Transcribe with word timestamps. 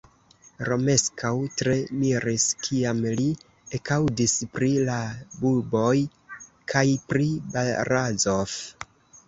Romeskaŭ 0.67 1.33
tre 1.59 1.75
miris, 2.03 2.45
kiam 2.63 3.03
li 3.19 3.27
ekaŭdis 3.79 4.35
pri 4.57 4.71
la 4.89 4.97
buboj 5.45 5.95
kaj 6.75 6.87
pri 7.13 7.31
Barazof. 7.55 8.61